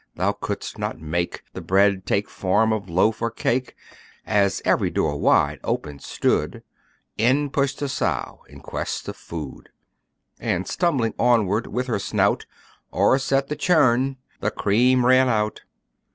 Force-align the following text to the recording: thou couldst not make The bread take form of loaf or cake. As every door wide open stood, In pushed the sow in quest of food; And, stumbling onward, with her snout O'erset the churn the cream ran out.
thou 0.15 0.31
couldst 0.31 0.79
not 0.79 0.99
make 0.99 1.43
The 1.53 1.61
bread 1.61 2.07
take 2.07 2.27
form 2.27 2.73
of 2.73 2.89
loaf 2.89 3.21
or 3.21 3.29
cake. 3.29 3.75
As 4.25 4.59
every 4.65 4.89
door 4.89 5.15
wide 5.19 5.59
open 5.63 5.99
stood, 5.99 6.63
In 7.19 7.51
pushed 7.51 7.77
the 7.77 7.87
sow 7.87 8.41
in 8.49 8.61
quest 8.61 9.07
of 9.07 9.15
food; 9.15 9.69
And, 10.39 10.67
stumbling 10.67 11.13
onward, 11.19 11.67
with 11.67 11.85
her 11.85 11.99
snout 11.99 12.47
O'erset 12.91 13.47
the 13.47 13.55
churn 13.55 14.17
the 14.39 14.49
cream 14.49 15.05
ran 15.05 15.29
out. 15.29 15.61